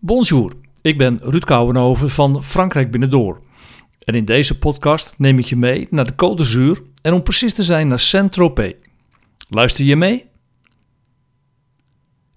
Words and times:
Bonjour, 0.00 0.52
ik 0.82 0.98
ben 0.98 1.18
Ruud 1.22 1.44
Kouwenhoven 1.44 2.10
van 2.10 2.44
Frankrijk 2.44 2.90
Binnendoor. 2.90 3.42
En 4.04 4.14
in 4.14 4.24
deze 4.24 4.58
podcast 4.58 5.14
neem 5.16 5.38
ik 5.38 5.44
je 5.46 5.56
mee 5.56 5.86
naar 5.90 6.04
de 6.04 6.12
Côte 6.12 6.36
d'Azur 6.36 6.82
en 7.02 7.12
om 7.12 7.22
precies 7.22 7.54
te 7.54 7.62
zijn 7.62 7.88
naar 7.88 7.98
Saint-Tropez. 7.98 8.72
Luister 9.48 9.84
je 9.84 9.96
mee? 9.96 10.24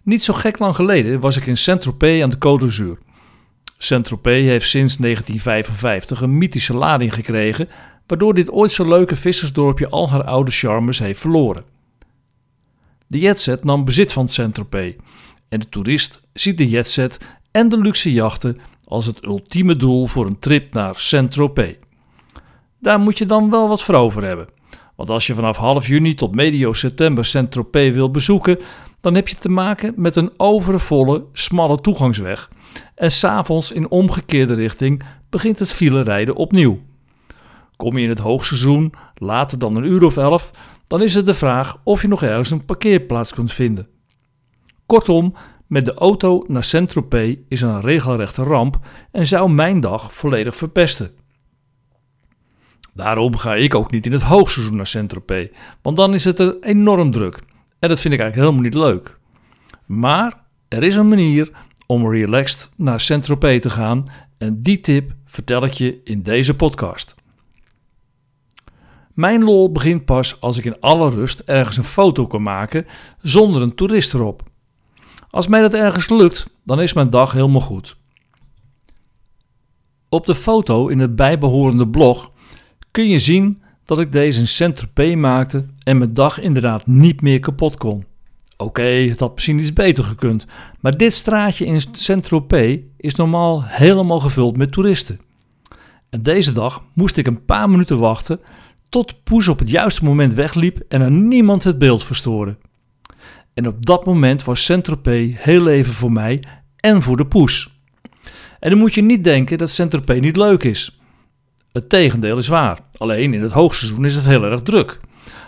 Niet 0.03 0.23
zo 0.23 0.33
gek 0.33 0.59
lang 0.59 0.75
geleden 0.75 1.19
was 1.19 1.37
ik 1.37 1.45
in 1.45 1.57
Saint-Tropez 1.57 2.23
aan 2.23 2.29
de 2.29 2.35
Côte 2.35 2.61
d'Azur. 2.61 2.97
Saint-Tropez 3.77 4.45
heeft 4.45 4.69
sinds 4.69 4.97
1955 4.97 6.21
een 6.21 6.37
mythische 6.37 6.73
lading 6.73 7.13
gekregen, 7.13 7.69
waardoor 8.07 8.33
dit 8.33 8.51
ooit 8.51 8.71
zo 8.71 8.87
leuke 8.87 9.15
vissersdorpje 9.15 9.89
al 9.89 10.09
haar 10.09 10.23
oude 10.23 10.51
charmes 10.51 10.99
heeft 10.99 11.19
verloren. 11.19 11.63
De 13.07 13.19
jetset 13.19 13.63
nam 13.63 13.85
bezit 13.85 14.11
van 14.11 14.29
Saint-Tropez 14.29 14.93
en 15.49 15.59
de 15.59 15.69
toerist 15.69 16.21
ziet 16.33 16.57
de 16.57 16.69
jetset 16.69 17.19
en 17.51 17.69
de 17.69 17.77
luxe 17.77 18.11
jachten 18.11 18.57
als 18.85 19.05
het 19.05 19.23
ultieme 19.23 19.75
doel 19.75 20.07
voor 20.07 20.25
een 20.25 20.39
trip 20.39 20.73
naar 20.73 20.95
Saint-Tropez. 20.95 21.75
Daar 22.79 22.99
moet 22.99 23.17
je 23.17 23.25
dan 23.25 23.49
wel 23.49 23.67
wat 23.67 23.83
voor 23.83 23.95
over 23.95 24.23
hebben. 24.23 24.47
Want 24.95 25.09
als 25.09 25.27
je 25.27 25.33
vanaf 25.33 25.57
half 25.57 25.87
juni 25.87 26.13
tot 26.13 26.35
medio 26.35 26.73
september 26.73 27.25
Saint-Tropez 27.25 27.93
wil 27.93 28.11
bezoeken, 28.11 28.59
dan 29.01 29.15
heb 29.15 29.27
je 29.27 29.35
te 29.35 29.49
maken 29.49 29.93
met 29.95 30.15
een 30.15 30.31
overvolle, 30.37 31.25
smalle 31.33 31.81
toegangsweg. 31.81 32.49
En 32.95 33.11
s'avonds 33.11 33.71
in 33.71 33.89
omgekeerde 33.89 34.53
richting 34.53 35.03
begint 35.29 35.59
het 35.59 35.71
filerijden 35.71 36.35
opnieuw. 36.35 36.79
Kom 37.75 37.97
je 37.97 38.03
in 38.03 38.09
het 38.09 38.19
hoogseizoen, 38.19 38.93
later 39.15 39.59
dan 39.59 39.75
een 39.75 39.85
uur 39.85 40.03
of 40.03 40.17
elf, 40.17 40.51
dan 40.87 41.01
is 41.01 41.15
het 41.15 41.25
de 41.25 41.33
vraag 41.33 41.77
of 41.83 42.01
je 42.01 42.07
nog 42.07 42.23
ergens 42.23 42.51
een 42.51 42.65
parkeerplaats 42.65 43.33
kunt 43.33 43.53
vinden. 43.53 43.87
Kortom, 44.85 45.35
met 45.71 45.85
de 45.85 45.93
auto 45.93 46.43
naar 46.47 46.63
Saint-Tropez 46.63 47.35
is 47.47 47.61
een 47.61 47.81
regelrechte 47.81 48.43
ramp 48.43 48.79
en 49.11 49.27
zou 49.27 49.51
mijn 49.51 49.79
dag 49.79 50.13
volledig 50.13 50.55
verpesten. 50.55 51.11
Daarom 52.93 53.37
ga 53.37 53.55
ik 53.55 53.75
ook 53.75 53.91
niet 53.91 54.05
in 54.05 54.11
het 54.11 54.21
hoogseizoen 54.21 54.75
naar 54.75 54.87
Saint-Tropez, 54.87 55.49
want 55.81 55.97
dan 55.97 56.13
is 56.13 56.23
het 56.23 56.39
er 56.39 56.59
enorm 56.61 57.11
druk. 57.11 57.39
En 57.79 57.89
dat 57.89 57.99
vind 57.99 58.13
ik 58.13 58.19
eigenlijk 58.19 58.35
helemaal 58.35 58.61
niet 58.61 58.73
leuk. 58.73 59.17
Maar 59.85 60.43
er 60.67 60.83
is 60.83 60.95
een 60.95 61.07
manier 61.07 61.51
om 61.87 62.09
relaxed 62.09 62.69
naar 62.75 62.99
Saint-Tropez 62.99 63.61
te 63.61 63.69
gaan 63.69 64.05
en 64.37 64.61
die 64.61 64.79
tip 64.79 65.13
vertel 65.25 65.63
ik 65.63 65.73
je 65.73 66.01
in 66.03 66.21
deze 66.21 66.55
podcast. 66.55 67.15
Mijn 69.13 69.43
lol 69.43 69.71
begint 69.71 70.05
pas 70.05 70.41
als 70.41 70.57
ik 70.57 70.65
in 70.65 70.79
alle 70.79 71.09
rust 71.09 71.39
ergens 71.39 71.77
een 71.77 71.83
foto 71.83 72.27
kan 72.27 72.43
maken 72.43 72.85
zonder 73.17 73.61
een 73.61 73.75
toerist 73.75 74.13
erop. 74.13 74.49
Als 75.31 75.47
mij 75.47 75.61
dat 75.61 75.73
ergens 75.73 76.09
lukt, 76.09 76.49
dan 76.63 76.81
is 76.81 76.93
mijn 76.93 77.09
dag 77.09 77.31
helemaal 77.31 77.61
goed. 77.61 77.95
Op 80.09 80.25
de 80.25 80.35
foto 80.35 80.87
in 80.87 80.99
het 80.99 81.15
bijbehorende 81.15 81.87
blog 81.87 82.31
kun 82.91 83.09
je 83.09 83.19
zien 83.19 83.61
dat 83.85 83.99
ik 83.99 84.11
deze 84.11 84.39
in 84.39 84.47
Saint-Tropez 84.47 85.15
maakte 85.15 85.65
en 85.83 85.97
mijn 85.97 86.13
dag 86.13 86.39
inderdaad 86.39 86.87
niet 86.87 87.21
meer 87.21 87.39
kapot 87.39 87.77
kon. 87.77 88.05
Oké, 88.57 88.81
het 88.81 89.19
had 89.19 89.33
misschien 89.33 89.59
iets 89.59 89.73
beter 89.73 90.03
gekund, 90.03 90.45
maar 90.79 90.97
dit 90.97 91.13
straatje 91.13 91.65
in 91.65 91.81
Saint-Tropez 91.91 92.79
is 92.97 93.15
normaal 93.15 93.63
helemaal 93.63 94.19
gevuld 94.19 94.57
met 94.57 94.71
toeristen. 94.71 95.19
En 96.09 96.21
deze 96.21 96.53
dag 96.53 96.83
moest 96.93 97.17
ik 97.17 97.27
een 97.27 97.45
paar 97.45 97.69
minuten 97.69 97.99
wachten 97.99 98.39
tot 98.89 99.23
Poes 99.23 99.47
op 99.47 99.59
het 99.59 99.69
juiste 99.69 100.03
moment 100.03 100.33
wegliep 100.33 100.79
en 100.87 101.01
er 101.01 101.11
niemand 101.11 101.63
het 101.63 101.77
beeld 101.77 102.03
verstoorde. 102.03 102.57
En 103.53 103.67
op 103.67 103.85
dat 103.85 104.05
moment 104.05 104.43
was 104.43 104.63
Saint-Tropez 104.63 105.33
heel 105.37 105.67
even 105.67 105.93
voor 105.93 106.11
mij 106.11 106.43
en 106.75 107.01
voor 107.01 107.17
de 107.17 107.25
poes. 107.25 107.79
En 108.59 108.69
dan 108.69 108.79
moet 108.79 108.93
je 108.93 109.01
niet 109.01 109.23
denken 109.23 109.57
dat 109.57 109.69
Saint-Tropez 109.69 110.19
niet 110.19 110.35
leuk 110.35 110.63
is. 110.63 110.99
Het 111.71 111.89
tegendeel 111.89 112.37
is 112.37 112.47
waar. 112.47 112.79
Alleen 112.97 113.33
in 113.33 113.41
het 113.41 113.51
hoogseizoen 113.51 114.05
is 114.05 114.15
het 114.15 114.25
heel 114.25 114.43
erg 114.43 114.61
druk. 114.61 114.99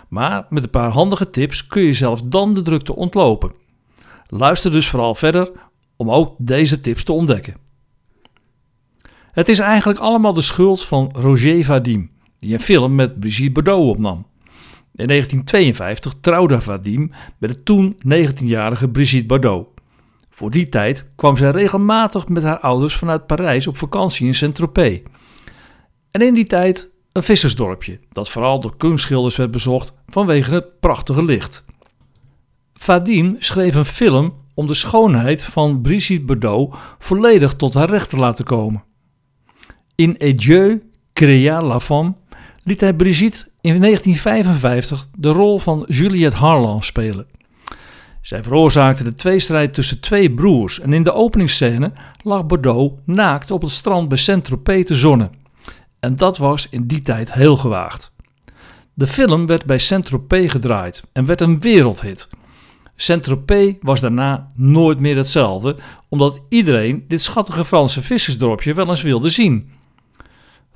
Maar 0.08 0.46
met 0.48 0.62
een 0.62 0.70
paar 0.70 0.90
handige 0.90 1.30
tips 1.30 1.66
kun 1.66 1.82
je 1.82 1.92
zelfs 1.92 2.22
dan 2.22 2.54
de 2.54 2.62
drukte 2.62 2.96
ontlopen. 2.96 3.52
Luister 4.26 4.72
dus 4.72 4.88
vooral 4.88 5.14
verder 5.14 5.50
om 5.96 6.10
ook 6.10 6.34
deze 6.38 6.80
tips 6.80 7.04
te 7.04 7.12
ontdekken. 7.12 7.56
Het 9.32 9.48
is 9.48 9.58
eigenlijk 9.58 9.98
allemaal 9.98 10.34
de 10.34 10.40
schuld 10.40 10.84
van 10.84 11.10
Roger 11.12 11.64
Vadim, 11.64 12.10
die 12.38 12.54
een 12.54 12.60
film 12.60 12.94
met 12.94 13.20
Brigitte 13.20 13.52
Bardot 13.52 13.88
opnam. 13.88 14.26
In 14.96 15.06
1952 15.06 16.14
trouwde 16.20 16.60
Vadim 16.60 17.10
met 17.38 17.50
de 17.50 17.62
toen 17.62 17.96
19-jarige 18.08 18.88
Brigitte 18.88 19.26
Bardot. 19.26 19.68
Voor 20.30 20.50
die 20.50 20.68
tijd 20.68 21.10
kwam 21.16 21.36
zij 21.36 21.50
regelmatig 21.50 22.28
met 22.28 22.42
haar 22.42 22.58
ouders 22.58 22.94
vanuit 22.94 23.26
Parijs 23.26 23.66
op 23.66 23.76
vakantie 23.76 24.26
in 24.26 24.34
Saint-Tropez. 24.34 25.00
En 26.10 26.20
in 26.22 26.34
die 26.34 26.44
tijd 26.44 26.90
een 27.12 27.22
vissersdorpje, 27.22 28.00
dat 28.08 28.30
vooral 28.30 28.60
door 28.60 28.76
kunstschilders 28.76 29.36
werd 29.36 29.50
bezocht 29.50 29.94
vanwege 30.06 30.54
het 30.54 30.80
prachtige 30.80 31.24
licht. 31.24 31.64
Vadim 32.74 33.36
schreef 33.38 33.74
een 33.74 33.84
film 33.84 34.34
om 34.54 34.66
de 34.66 34.74
schoonheid 34.74 35.42
van 35.42 35.80
Brigitte 35.80 36.24
Bardot 36.24 36.74
volledig 36.98 37.54
tot 37.54 37.74
haar 37.74 37.90
recht 37.90 38.10
te 38.10 38.16
laten 38.16 38.44
komen. 38.44 38.84
In 39.94 40.16
Adieu, 40.20 40.82
créa 41.12 41.62
la 41.62 41.80
femme 41.80 42.14
liet 42.64 42.80
hij 42.80 42.94
Brigitte 42.94 43.52
in 43.64 43.80
1955 43.80 45.08
de 45.16 45.28
rol 45.28 45.58
van 45.58 45.84
Juliette 45.88 46.36
Harlan 46.36 46.82
spelen. 46.82 47.26
Zij 48.20 48.42
veroorzaakte 48.42 49.04
de 49.04 49.14
tweestrijd 49.14 49.74
tussen 49.74 50.00
twee 50.00 50.30
broers 50.34 50.80
en 50.80 50.92
in 50.92 51.02
de 51.02 51.12
openingsscène 51.12 51.92
lag 52.22 52.46
Bordeaux 52.46 52.94
naakt 53.04 53.50
op 53.50 53.62
het 53.62 53.70
strand 53.70 54.08
bij 54.08 54.18
Saint-Tropez 54.18 54.84
te 54.84 54.94
zonnen. 54.94 55.30
En 56.00 56.16
dat 56.16 56.38
was 56.38 56.68
in 56.68 56.86
die 56.86 57.02
tijd 57.02 57.32
heel 57.32 57.56
gewaagd. 57.56 58.12
De 58.94 59.06
film 59.06 59.46
werd 59.46 59.64
bij 59.64 59.78
Saint-Tropez 59.78 60.50
gedraaid 60.50 61.02
en 61.12 61.24
werd 61.24 61.40
een 61.40 61.60
wereldhit. 61.60 62.28
Saint-Tropez 62.96 63.74
was 63.80 64.00
daarna 64.00 64.46
nooit 64.54 64.98
meer 64.98 65.16
hetzelfde, 65.16 65.76
omdat 66.08 66.40
iedereen 66.48 67.04
dit 67.08 67.22
schattige 67.22 67.64
Franse 67.64 68.02
vissersdorpje 68.02 68.74
wel 68.74 68.88
eens 68.88 69.02
wilde 69.02 69.28
zien. 69.28 69.70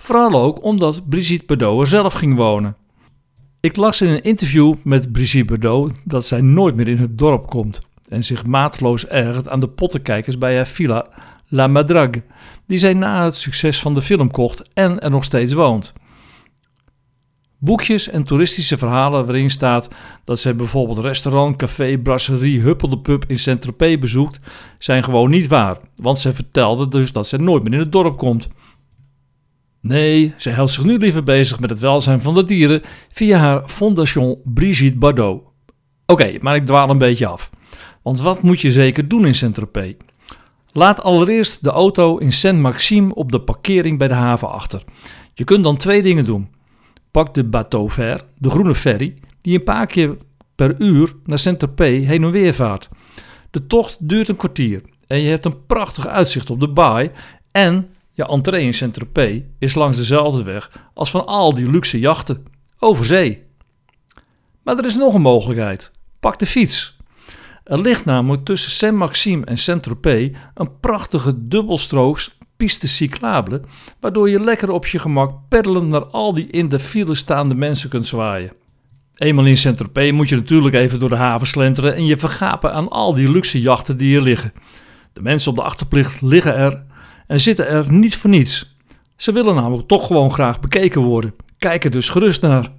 Vooral 0.00 0.42
ook 0.42 0.62
omdat 0.62 1.08
Brigitte 1.08 1.46
Bardot 1.46 1.80
er 1.80 1.86
zelf 1.86 2.12
ging 2.12 2.36
wonen. 2.36 2.76
Ik 3.60 3.76
las 3.76 4.00
in 4.00 4.08
een 4.08 4.22
interview 4.22 4.74
met 4.82 5.12
Brigitte 5.12 5.44
Bardot 5.44 5.92
dat 6.04 6.26
zij 6.26 6.40
nooit 6.40 6.74
meer 6.74 6.88
in 6.88 6.98
het 6.98 7.18
dorp 7.18 7.46
komt 7.46 7.78
en 8.08 8.24
zich 8.24 8.46
maatloos 8.46 9.06
ergert 9.06 9.48
aan 9.48 9.60
de 9.60 9.68
pottenkijkers 9.68 10.38
bij 10.38 10.56
haar 10.56 10.66
villa 10.66 11.06
La 11.48 11.66
Madrague, 11.66 12.22
die 12.66 12.78
zij 12.78 12.94
na 12.94 13.24
het 13.24 13.34
succes 13.34 13.80
van 13.80 13.94
de 13.94 14.02
film 14.02 14.30
kocht 14.30 14.72
en 14.72 15.00
er 15.00 15.10
nog 15.10 15.24
steeds 15.24 15.52
woont. 15.52 15.92
Boekjes 17.58 18.08
en 18.08 18.24
toeristische 18.24 18.78
verhalen 18.78 19.26
waarin 19.26 19.50
staat 19.50 19.88
dat 20.24 20.38
zij 20.38 20.56
bijvoorbeeld 20.56 20.98
restaurant, 20.98 21.56
café, 21.56 21.98
brasserie, 21.98 22.60
Huppel 22.60 22.88
de 22.88 22.98
Pub 22.98 23.24
in 23.26 23.38
Saint-Tropez 23.38 23.98
bezoekt, 23.98 24.40
zijn 24.78 25.04
gewoon 25.04 25.30
niet 25.30 25.46
waar, 25.46 25.76
want 25.94 26.18
zij 26.18 26.32
vertelde 26.32 26.88
dus 26.88 27.12
dat 27.12 27.26
zij 27.26 27.38
nooit 27.38 27.62
meer 27.62 27.72
in 27.72 27.78
het 27.78 27.92
dorp 27.92 28.18
komt. 28.18 28.48
Nee, 29.80 30.34
zij 30.36 30.52
houdt 30.52 30.70
zich 30.70 30.84
nu 30.84 30.98
liever 30.98 31.22
bezig 31.22 31.60
met 31.60 31.70
het 31.70 31.78
welzijn 31.78 32.22
van 32.22 32.34
de 32.34 32.44
dieren 32.44 32.82
via 33.12 33.38
haar 33.38 33.68
Fondation 33.68 34.38
Brigitte 34.44 34.98
Bardot. 34.98 35.42
Oké, 36.06 36.38
maar 36.40 36.56
ik 36.56 36.64
dwaal 36.64 36.90
een 36.90 36.98
beetje 36.98 37.26
af. 37.26 37.50
Want 38.02 38.20
wat 38.20 38.42
moet 38.42 38.60
je 38.60 38.72
zeker 38.72 39.08
doen 39.08 39.26
in 39.26 39.34
Saint-Tropez? 39.34 39.94
Laat 40.72 41.02
allereerst 41.02 41.64
de 41.64 41.70
auto 41.70 42.16
in 42.16 42.32
Saint-Maxime 42.32 43.14
op 43.14 43.32
de 43.32 43.40
parkering 43.40 43.98
bij 43.98 44.08
de 44.08 44.14
haven 44.14 44.50
achter. 44.50 44.82
Je 45.34 45.44
kunt 45.44 45.64
dan 45.64 45.76
twee 45.76 46.02
dingen 46.02 46.24
doen. 46.24 46.48
Pak 47.10 47.34
de 47.34 47.44
bateau 47.44 47.90
vert, 47.90 48.24
de 48.38 48.50
groene 48.50 48.74
ferry, 48.74 49.14
die 49.40 49.58
een 49.58 49.64
paar 49.64 49.86
keer 49.86 50.16
per 50.54 50.74
uur 50.78 51.14
naar 51.24 51.38
Saint-Tropez 51.38 52.06
heen 52.06 52.24
en 52.24 52.30
weer 52.30 52.54
vaart. 52.54 52.88
De 53.50 53.66
tocht 53.66 54.08
duurt 54.08 54.28
een 54.28 54.36
kwartier 54.36 54.82
en 55.06 55.20
je 55.20 55.28
hebt 55.28 55.44
een 55.44 55.66
prachtig 55.66 56.06
uitzicht 56.06 56.50
op 56.50 56.60
de 56.60 56.68
baai 56.68 57.10
en 57.52 57.88
je 58.18 58.26
entree 58.26 58.64
in 58.64 58.74
Saint-Tropez 58.74 59.42
is 59.58 59.74
langs 59.74 59.96
dezelfde 59.96 60.42
weg 60.42 60.70
als 60.94 61.10
van 61.10 61.26
al 61.26 61.54
die 61.54 61.70
luxe 61.70 61.98
jachten, 61.98 62.44
over 62.78 63.04
zee. 63.04 63.42
Maar 64.62 64.78
er 64.78 64.84
is 64.84 64.96
nog 64.96 65.14
een 65.14 65.20
mogelijkheid. 65.20 65.90
Pak 66.20 66.38
de 66.38 66.46
fiets. 66.46 66.96
Er 67.64 67.80
ligt 67.80 68.04
namelijk 68.04 68.44
tussen 68.44 68.70
Saint-Maxime 68.70 69.44
en 69.44 69.58
Saint-Tropez 69.58 70.36
een 70.54 70.80
prachtige 70.80 71.48
dubbelstrooks 71.48 72.38
piste 72.56 72.88
cyclable, 72.88 73.60
waardoor 74.00 74.30
je 74.30 74.40
lekker 74.40 74.70
op 74.70 74.86
je 74.86 74.98
gemak 74.98 75.34
peddelen 75.48 75.88
naar 75.88 76.04
al 76.04 76.34
die 76.34 76.46
in 76.46 76.68
de 76.68 76.78
file 76.78 77.14
staande 77.14 77.54
mensen 77.54 77.88
kunt 77.88 78.06
zwaaien. 78.06 78.52
Eenmaal 79.16 79.46
in 79.46 79.56
Saint-Tropez 79.56 80.12
moet 80.12 80.28
je 80.28 80.36
natuurlijk 80.36 80.74
even 80.74 81.00
door 81.00 81.08
de 81.08 81.16
haven 81.16 81.46
slenteren 81.46 81.94
en 81.94 82.06
je 82.06 82.16
vergapen 82.16 82.72
aan 82.72 82.88
al 82.88 83.14
die 83.14 83.30
luxe 83.30 83.60
jachten 83.60 83.96
die 83.96 84.08
hier 84.08 84.20
liggen. 84.20 84.52
De 85.12 85.22
mensen 85.22 85.50
op 85.50 85.56
de 85.56 85.62
achterplicht 85.62 86.22
liggen 86.22 86.56
er 86.56 86.86
en 87.28 87.40
zitten 87.40 87.68
er 87.68 87.92
niet 87.92 88.16
voor 88.16 88.30
niets. 88.30 88.76
Ze 89.16 89.32
willen 89.32 89.54
namelijk 89.54 89.88
toch 89.88 90.06
gewoon 90.06 90.32
graag 90.32 90.60
bekeken 90.60 91.00
worden. 91.00 91.34
Kijk 91.58 91.84
er 91.84 91.90
dus 91.90 92.08
gerust 92.08 92.42
naar. 92.42 92.72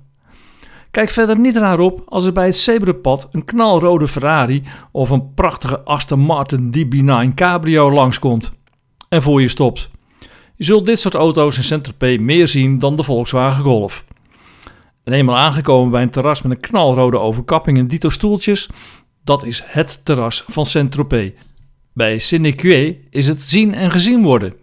Kijk 0.92 1.10
verder 1.10 1.40
niet 1.40 1.56
raar 1.56 1.80
op 1.80 2.02
als 2.06 2.26
er 2.26 2.32
bij 2.32 2.46
het 2.46 2.56
zebrapad 2.56 3.30
een 3.32 3.46
knalrode 3.46 4.08
Ferrari 4.08 4.64
of 4.92 5.10
een 5.10 5.34
prachtige 5.34 5.80
Aston 5.84 6.20
Martin 6.20 6.74
DB9 6.78 7.34
Cabrio 7.36 7.92
langskomt 7.92 8.52
en 9.10 9.22
voor 9.22 9.42
je 9.42 9.48
stopt. 9.48 9.90
Je 10.56 10.64
zult 10.64 10.86
dit 10.86 11.00
soort 11.00 11.14
auto's 11.14 11.58
in 11.58 11.64
Saint-Tropez 11.64 12.20
meer 12.20 12.48
zien 12.48 12.80
dan 12.80 12.96
de 12.96 13.04
Volkswagen 13.04 13.64
Golf. 13.64 14.06
En 15.04 15.14
eenmaal 15.14 15.38
aangekomen 15.38 15.92
bij 15.92 16.02
een 16.02 16.10
terras 16.10 16.42
met 16.42 16.52
een 16.52 16.60
knalrode 16.60 17.20
overkapping 17.20 17.78
en 17.78 17.88
dito 17.88 18.10
stoeltjes, 18.10 18.70
dat 19.24 19.44
is 19.44 19.64
het 19.66 20.06
terras 20.06 20.44
van 20.48 20.66
Saint-Tropez. 20.66 21.32
Bij 21.94 22.20
Sénécué 22.20 22.98
is 23.10 23.28
het 23.28 23.42
zien 23.42 23.74
en 23.74 23.92
gezien 23.92 24.24
worden. 24.24 24.54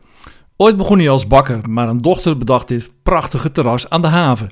Ooit 0.56 0.76
begon 0.76 0.98
hij 0.98 1.08
als 1.08 1.26
bakker, 1.26 1.70
maar 1.70 1.88
een 1.88 2.02
dochter 2.02 2.36
bedacht 2.36 2.68
dit 2.68 2.90
prachtige 3.02 3.52
terras 3.52 3.90
aan 3.90 4.02
de 4.02 4.08
haven. 4.08 4.50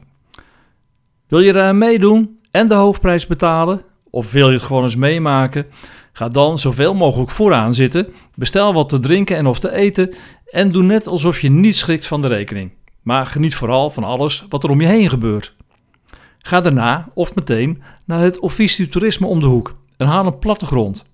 Wil 1.28 1.40
je 1.40 1.52
er 1.52 1.76
meedoen 1.76 2.38
en 2.50 2.68
de 2.68 2.74
hoofdprijs 2.74 3.26
betalen? 3.26 3.82
Of 4.10 4.32
wil 4.32 4.48
je 4.48 4.54
het 4.54 4.62
gewoon 4.62 4.82
eens 4.82 4.96
meemaken? 4.96 5.66
Ga 6.12 6.28
dan 6.28 6.58
zoveel 6.58 6.94
mogelijk 6.94 7.30
vooraan 7.30 7.74
zitten, 7.74 8.06
bestel 8.34 8.72
wat 8.72 8.88
te 8.88 8.98
drinken 8.98 9.36
en 9.36 9.46
of 9.46 9.58
te 9.58 9.72
eten 9.72 10.14
en 10.46 10.72
doe 10.72 10.82
net 10.82 11.06
alsof 11.06 11.40
je 11.40 11.50
niet 11.50 11.76
schrikt 11.76 12.06
van 12.06 12.22
de 12.22 12.28
rekening. 12.28 12.72
Maar 13.02 13.26
geniet 13.26 13.54
vooral 13.54 13.90
van 13.90 14.04
alles 14.04 14.44
wat 14.48 14.64
er 14.64 14.70
om 14.70 14.80
je 14.80 14.86
heen 14.86 15.08
gebeurt. 15.08 15.54
Ga 16.38 16.60
daarna 16.60 17.08
of 17.14 17.34
meteen 17.34 17.82
naar 18.04 18.20
het 18.20 18.38
Office 18.38 18.82
du 18.82 18.88
Toerisme 18.88 19.26
om 19.26 19.40
de 19.40 19.46
hoek 19.46 19.76
en 19.96 20.06
haal 20.06 20.26
een 20.26 20.38
plattegrond. 20.38 21.04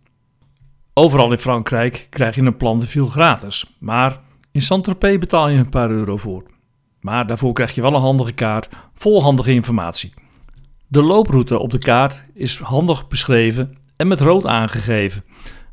Overal 1.01 1.33
in 1.33 1.39
Frankrijk 1.39 2.07
krijg 2.11 2.35
je 2.35 2.43
een 2.43 2.57
plantenviel 2.57 3.07
gratis, 3.07 3.77
maar 3.79 4.21
in 4.53 4.63
Saint-Tropez 4.63 5.19
betaal 5.19 5.49
je 5.49 5.59
een 5.59 5.69
paar 5.69 5.91
euro 5.91 6.17
voor. 6.17 6.43
Maar 7.01 7.27
daarvoor 7.27 7.53
krijg 7.53 7.75
je 7.75 7.81
wel 7.81 7.95
een 7.95 8.01
handige 8.01 8.33
kaart 8.33 8.69
vol 8.95 9.23
handige 9.23 9.53
informatie. 9.53 10.15
De 10.89 11.03
looproute 11.03 11.59
op 11.59 11.71
de 11.71 11.79
kaart 11.79 12.25
is 12.35 12.59
handig 12.59 13.09
beschreven 13.09 13.79
en 13.97 14.09
met 14.09 14.21
rood 14.21 14.47
aangegeven. 14.47 15.25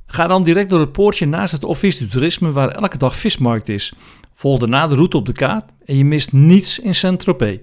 Ga 0.06 0.28
dan 0.28 0.44
direct 0.44 0.70
door 0.70 0.80
het 0.80 0.92
poortje 0.92 1.26
naast 1.26 1.52
het 1.52 1.64
Office 1.64 2.00
du 2.00 2.08
Toerisme 2.08 2.52
waar 2.52 2.70
elke 2.70 2.98
dag 2.98 3.16
vismarkt 3.16 3.70
is. 3.70 3.94
Volg 4.34 4.60
daarna 4.60 4.88
de 4.88 4.96
route 4.96 5.18
op 5.18 5.26
de 5.26 5.34
kaart 5.34 5.72
en 5.86 5.98
je 5.98 6.06
mist 6.06 6.34
niets 6.34 6.80
in 6.80 6.96
Saint-Tropez. 6.96 7.60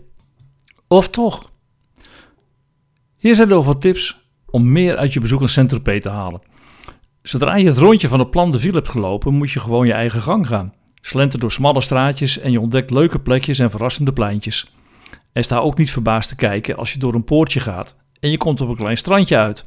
Of 0.89 1.09
toch? 1.09 1.51
Hier 3.17 3.35
zijn 3.35 3.49
nog 3.49 3.67
wat 3.67 3.81
tips 3.81 4.21
om 4.47 4.73
meer 4.73 4.97
uit 4.97 5.13
je 5.13 5.21
bezoek 5.21 5.41
aan 5.41 5.49
Saint-Tropez 5.49 6.01
te 6.01 6.09
halen. 6.09 6.53
Zodra 7.25 7.57
je 7.57 7.67
het 7.67 7.79
rondje 7.79 8.09
van 8.09 8.19
het 8.19 8.31
Plan 8.31 8.51
de 8.51 8.59
Ville 8.59 8.75
hebt 8.75 8.89
gelopen, 8.89 9.33
moet 9.33 9.51
je 9.51 9.61
gewoon 9.61 9.87
je 9.87 9.93
eigen 9.93 10.23
gang 10.23 10.47
gaan. 10.47 10.73
Slenter 11.01 11.39
door 11.39 11.53
smalle 11.53 11.81
straatjes 11.81 12.39
en 12.39 12.53
je 12.53 12.61
ontdekt 12.61 12.91
leuke 12.91 13.19
plekjes 13.19 13.59
en 13.59 13.71
verrassende 13.71 14.13
pleintjes. 14.13 14.75
En 15.33 15.45
sta 15.45 15.59
ook 15.59 15.79
niet 15.79 15.91
verbaasd 15.91 16.29
te 16.29 16.37
kijken 16.37 16.77
als 16.77 16.93
je 16.93 16.99
door 16.99 17.15
een 17.15 17.25
poortje 17.25 17.61
gaat 17.61 17.97
en 18.21 18.31
je 18.31 18.37
komt 18.37 18.61
op 18.61 18.69
een 18.69 18.77
klein 18.77 18.97
strandje 18.97 19.37
uit. 19.37 19.65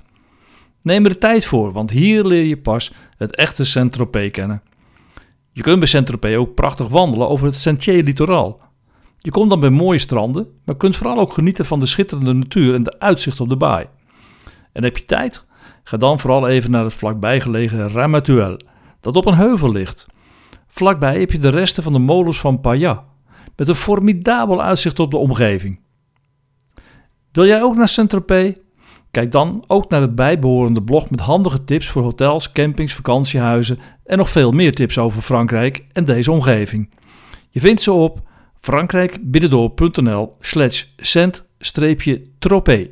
Neem 0.82 1.04
er 1.04 1.10
de 1.10 1.18
tijd 1.18 1.46
voor, 1.46 1.72
want 1.72 1.90
hier 1.90 2.26
leer 2.26 2.46
je 2.46 2.58
pas 2.58 2.94
het 3.18 3.36
echte 3.36 3.64
Saint-Tropez 3.64 4.32
kennen. 4.32 4.62
Je 5.52 5.62
kunt 5.62 5.80
bij 5.80 5.88
Saint-Tropez 5.88 6.36
ook 6.36 6.54
prachtig 6.54 6.88
wandelen 6.88 7.30
over 7.30 7.46
het 7.46 7.56
Sentier 7.56 8.04
Littoral. 8.04 8.62
Je 9.18 9.32
komt 9.32 9.50
dan 9.50 9.60
bij 9.60 9.70
mooie 9.70 10.00
stranden, 10.00 10.48
maar 10.66 10.78
kunt 10.78 10.96
vooral 10.96 11.20
ook 11.20 11.34
genieten 11.34 11.66
van 11.66 11.80
de 11.80 11.86
schitterende 11.86 12.34
natuur 12.34 12.74
en 12.74 12.84
de 12.84 13.00
uitzicht 13.00 13.40
op 13.40 13.50
de 13.50 13.58
baai. 13.58 13.86
En 14.72 14.84
heb 14.84 14.98
je 14.98 15.06
tijd? 15.06 15.46
Ga 15.88 15.98
dan 15.98 16.20
vooral 16.20 16.48
even 16.48 16.72
naar 16.72 16.84
het 16.84 16.94
vlakbij 16.94 17.42
gelegen 17.42 17.90
Ramatuel, 17.90 18.60
dat 19.00 19.16
op 19.16 19.26
een 19.26 19.34
heuvel 19.34 19.72
ligt. 19.72 20.06
Vlakbij 20.68 21.20
heb 21.20 21.32
je 21.32 21.40
de 21.40 21.50
resten 21.50 21.84
van 21.84 21.94
de 21.94 22.00
molens 22.00 22.40
van 22.40 22.62
Paya, 22.62 23.06
met 23.56 23.68
een 23.68 23.76
formidabel 23.76 24.62
uitzicht 24.62 25.00
op 25.00 25.12
de 25.12 25.18
omgeving. 25.18 25.80
Wil 27.32 27.46
jij 27.46 27.64
ook 27.64 27.76
naar 27.76 27.88
Saint-Tropez? 27.88 28.56
Kijk 29.12 29.32
dan 29.32 29.64
ook 29.68 29.90
naar 29.90 30.02
het 30.02 30.16
bijbehorende 30.16 30.84
blog 30.84 31.10
met 31.10 31.20
handige 31.20 31.64
tips 31.64 31.88
voor 31.90 32.04
hotels, 32.04 32.52
campings, 32.52 32.94
vakantiehuizen 32.94 33.80
en 34.06 34.18
nog 34.18 34.30
veel 34.30 34.52
meer 34.52 34.74
tips 34.74 34.98
over 34.98 35.22
Frankrijk 35.22 35.86
en 35.92 36.06
deze 36.06 36.32
omgeving. 36.32 36.94
Je 37.50 37.60
vindt 37.60 37.82
ze 37.82 37.92
op 37.92 38.20
frankrijkbinnendoor.nl 38.60 40.36
slash 40.40 40.84
cent-tropez. 40.98 42.88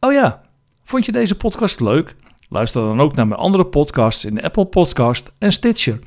Oh 0.00 0.12
ja, 0.12 0.44
vond 0.86 1.04
je 1.06 1.12
deze 1.12 1.34
podcast 1.34 1.80
leuk? 1.80 2.16
Luister 2.48 2.82
dan 2.82 3.00
ook 3.00 3.14
naar 3.14 3.26
mijn 3.26 3.40
andere 3.40 3.66
podcasts 3.66 4.24
in 4.24 4.42
Apple 4.42 4.64
Podcast 4.64 5.32
en 5.38 5.52
Stitcher. 5.52 5.98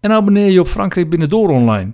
En 0.00 0.12
abonneer 0.12 0.50
je 0.50 0.60
op 0.60 0.66
Frankrijk 0.66 1.10
Binnendoor 1.10 1.48
online. 1.48 1.92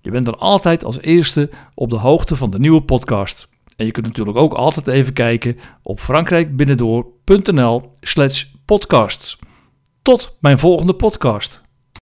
Je 0.00 0.10
bent 0.10 0.24
dan 0.24 0.38
altijd 0.38 0.84
als 0.84 1.00
eerste 1.00 1.50
op 1.74 1.90
de 1.90 1.96
hoogte 1.96 2.36
van 2.36 2.50
de 2.50 2.58
nieuwe 2.58 2.82
podcast. 2.82 3.48
En 3.76 3.86
je 3.86 3.90
kunt 3.92 4.06
natuurlijk 4.06 4.36
ook 4.36 4.52
altijd 4.52 4.86
even 4.86 5.12
kijken 5.12 5.58
op 5.82 6.00
frankrijkbinnendoor.nl 6.00 7.90
slash 8.00 8.44
podcasts. 8.64 9.38
Tot 10.02 10.36
mijn 10.40 10.58
volgende 10.58 10.94
podcast. 10.94 11.65